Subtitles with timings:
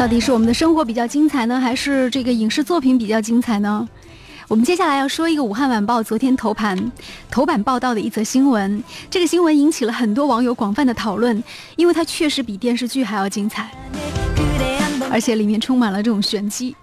[0.00, 3.86] 到底是我们的生活比较精彩呢，还是这个影视作品比较精彩呢？
[4.48, 6.90] 我们接下来要说一个《武汉晚报》昨天头盘
[7.30, 11.44] 头版报道的一则新闻，这个新闻引起了很多网友广泛的讨论，
[11.76, 13.70] 因为它确实比电视剧还要精彩，
[15.10, 16.74] 而且里面充满了这种玄机。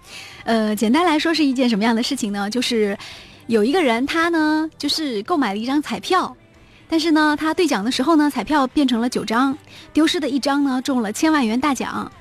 [0.44, 2.48] 呃，简单来说是一件什么样的事情呢？
[2.48, 2.96] 就是
[3.48, 6.38] 有一个人他呢，就是购买了一张彩票，
[6.88, 9.58] 但是呢，他兑奖的时候呢，彩票变成了九张，
[9.92, 12.12] 丢失的一张呢中了千万元大奖。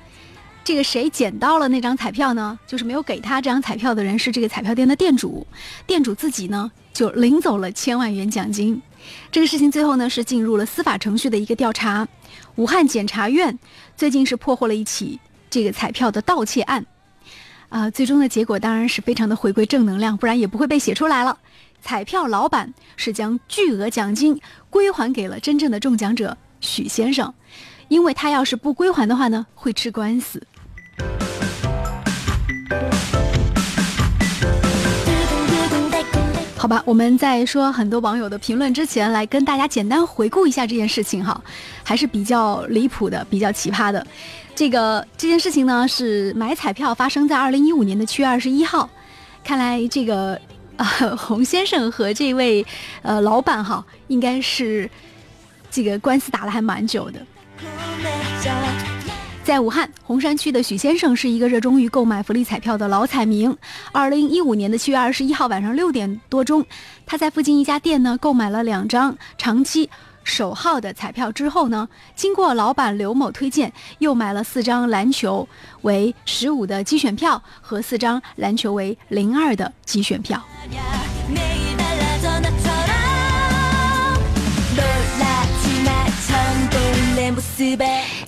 [0.67, 2.59] 这个谁捡到了那张彩票呢？
[2.67, 5.47] 就是没有给他这张彩票的人是这个彩票店的店主，
[5.85, 8.81] 店主自己呢就领走了千万元奖金。
[9.31, 12.05] 这个事情最后呢是进入了司法程序的一个调查。
[12.55, 13.57] 武汉检察院
[13.95, 15.17] 最近是破获了一起
[15.49, 16.85] 这个彩票的盗窃案，
[17.69, 21.37] 啊，最终的结果当然是非常的回归正能量，不然也不会被写出来了。
[21.81, 27.33] 彩票老板是将巨额奖金归还给了真正的中奖者许先生，
[27.87, 30.45] 因为他要是不归还的话呢，会吃官司。
[36.57, 41.39] 好吧，我们在说很多网友的评论之前，来跟大家简单回顾一下这件事情哈，
[41.83, 44.05] 还是比较离谱的，比较奇葩的。
[44.55, 48.89] 这个这件事情呢，是买彩票发生在二零一五年的七月二十一号。
[49.43, 50.39] 看来这个
[50.77, 52.65] 啊，洪先生和这位
[53.03, 54.89] 呃老板哈，应该是
[55.69, 57.19] 这个官司打的还蛮久的。
[59.47, 63.55] 在武汉洪山区的许先生是一个热衷于购买福利彩票的老彩民。
[63.93, 66.65] 二零一五年的七月二十一号晚上六点多钟，
[67.05, 69.89] 他在附近一家店呢购买了两张长期
[70.25, 75.47] 首号的彩票之后呢，经过老板刘某推荐，又买了四张篮球
[75.83, 80.43] 为十五的机选票和四张篮球为零二的机选票。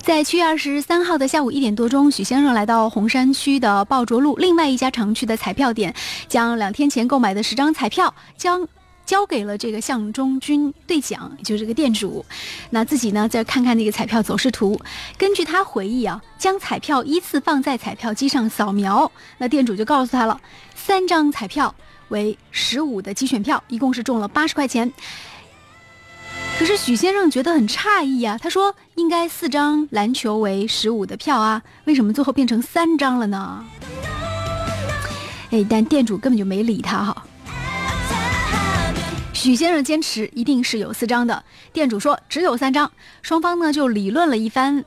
[0.02, 5.94] 在七月二十三号的下午一点多钟，许先生来到洪山区的鲍卓路另外一家常去的彩票店，
[6.26, 8.66] 将两天前购买的十张彩票将
[9.06, 12.24] 交给了这个向中军兑奖，就是这个店主。
[12.70, 14.76] 那自己呢，再看看那个彩票走势图。
[15.16, 20.40] 根据他回忆啊，将彩票依次放在彩票机上扫描，那店主就告诉他了，
[20.74, 21.72] 三张彩票
[22.08, 24.92] 为十五的机选票，一共是中了八十块钱。
[26.60, 33.64] 可是许先生觉得很诧异啊，他说应该四张篮球为十五的票啊，为什么最后变成三张了呢？
[35.52, 37.24] 哎，但店主根本就没理他哈。
[39.32, 44.84] 许先生坚持一定是有四张的，店主说只有三张，双方呢就理论了一番。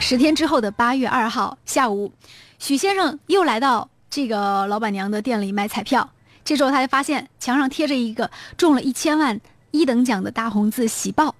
[0.00, 2.12] 十天之后的八月二号下午，
[2.58, 6.10] 许先生又来到这个老板娘的店里买彩票。
[6.44, 11.34] 这时候，他就发现墙上贴着一个中了一千万一等奖的大红字喜报。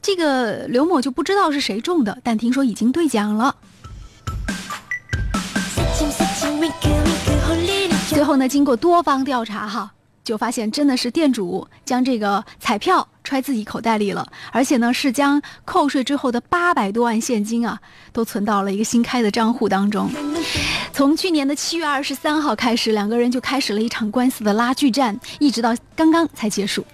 [0.00, 3.54] 这个刘某就不知道是谁中的，但听说已经兑奖了。
[8.08, 9.92] 最后呢，经过多方调查，哈。
[10.24, 17.80] 就发现真的是店主将这个彩票揣自己口袋里了，而且呢是将扣税之后的八百多万现金啊，
[18.12, 20.08] 都存到了一个新开的账户当中。
[20.92, 26.84] 从去年的七月二十三号开始，两个人就开始了一场官司的拉锯战，一直到刚刚才结束。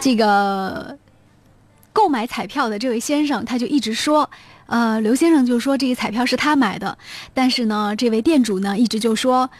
[0.00, 0.96] 这个
[1.92, 4.30] 购买彩票的这位先生，他就一直说，
[4.66, 6.96] 呃，刘先生就说这个彩票是他买的，
[7.34, 9.50] 但是呢，这位店主呢一直就说。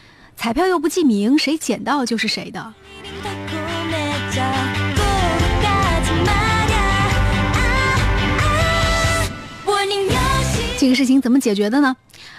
[0.41, 2.73] 彩票又不记名，谁捡到就是谁的。
[10.79, 11.97] 这个事情怎么解决的呢？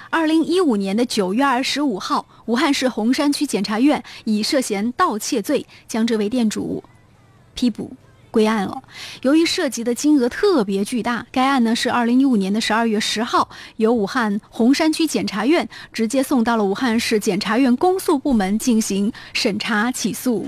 [0.08, 6.82] 二零一五年的九月二十五号，武汉市洪山区检察院以涉嫌盗窃罪将这位店主
[7.52, 7.92] 批捕。
[8.30, 8.82] 归案了。
[9.22, 20.46] 由于涉及的金额特别巨大，该案呢是二零一五年的十二月十号，由武汉洪山区检察院直接送到了武汉市检察院公诉部门进行审查起诉。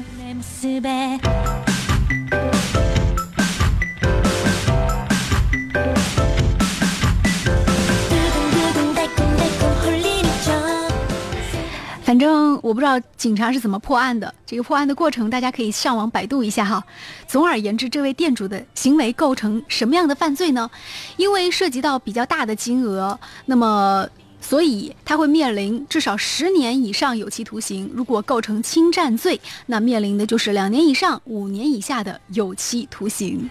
[12.72, 16.82] 我不知道警察是怎么破案的，这个破案的过程大家可以上网百度一下哈。
[17.28, 20.70] 总而言之，这位店主的行为构成什么样的犯罪呢？
[21.19, 24.08] 因为涉及到比较大的金额，那么
[24.40, 27.90] 所以他会面临至少十年以上有期徒刑。
[27.92, 33.50] 如果构成侵占罪，那面临的就是两年以上五年以下的有期徒刑。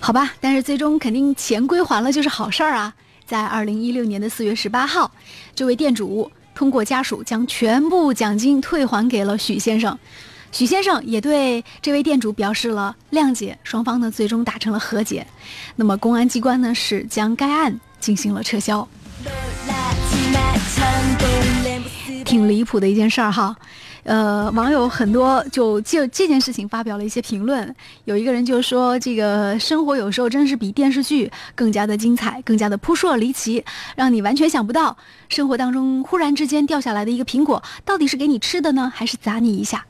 [0.00, 2.94] 好吧，但是最终肯定钱归还了就是好事儿啊。
[3.26, 5.10] 在二零一六年的四月十八号，
[5.54, 9.98] 这位店主通过家属将全部奖金退还给了许先生。
[10.52, 15.26] 许先生也对这位店主表示了谅解，双方呢最终达成了和解。
[15.74, 18.88] 那么公安机关呢是将该案进行了撤销。
[22.24, 23.56] 挺离谱的一件事儿哈。
[24.04, 27.74] 呃，网友很多就就这件事情发表了一些评论。
[28.04, 33.64] 有一个人就说：“这个生活有时候真是比电视剧更加的精彩，更加的扑朔离奇，
[33.96, 34.96] 让你完全想不到，
[35.28, 39.86] 生活当中忽然之间掉下来的一个苹果，到底是给你吃的呢，还是砸你一下？”